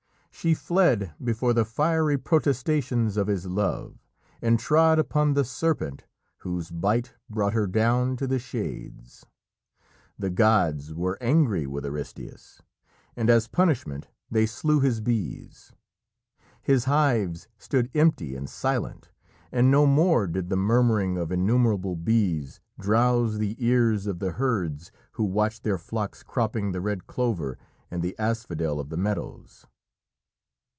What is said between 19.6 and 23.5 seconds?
no more did "the murmuring of innumerable bees" drowse